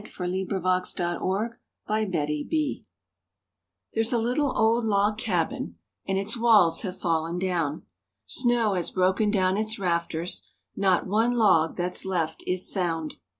*THE 0.01 0.07
PLACE 0.09 0.49
WHERE 0.97 1.19
I 1.87 2.05
WAS 2.09 2.09
BORN* 2.09 2.85
There's 3.93 4.11
a 4.11 4.17
little 4.17 4.51
old 4.57 4.83
log 4.83 5.19
cabin, 5.19 5.75
And 6.07 6.17
its 6.17 6.35
walls 6.35 6.81
have 6.81 6.97
fallen 6.99 7.37
down, 7.37 7.83
Snow 8.25 8.73
has 8.73 8.89
broken 8.89 9.29
down 9.29 9.57
its 9.57 9.77
rafters, 9.77 10.51
Not 10.75 11.05
one 11.05 11.33
log 11.33 11.77
that's 11.77 12.03
left 12.03 12.43
is 12.47 12.67
sound. 12.73 13.17